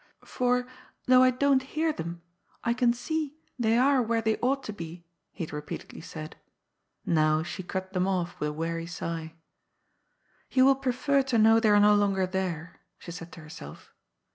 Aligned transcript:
^^ 0.23 0.27
For 0.27 0.65
though 1.05 1.21
I 1.21 1.29
don't 1.29 1.61
hear 1.61 1.93
them, 1.93 2.23
I 2.63 2.73
can 2.73 2.91
see 2.91 3.37
they 3.59 3.77
are 3.77 4.01
where 4.01 4.19
they 4.19 4.37
ought 4.39 4.63
to 4.63 4.73
be," 4.73 5.05
he 5.31 5.43
had 5.45 5.53
repeatedly 5.53 6.01
said. 6.01 6.37
Now 7.05 7.43
she 7.43 7.61
cut 7.61 7.93
them 7.93 8.07
off 8.07 8.39
with 8.39 8.49
a 8.49 8.53
weary 8.53 8.87
sigh." 8.87 9.35
He 10.49 10.63
will 10.63 10.73
prefer 10.73 11.21
to 11.21 11.37
know 11.37 11.59
they 11.59 11.69
are 11.69 11.79
no 11.79 11.93
longer 11.93 12.25
there," 12.25 12.79
she 12.97 13.11
said 13.11 13.31
to 13.33 13.41
herself. 13.41 13.93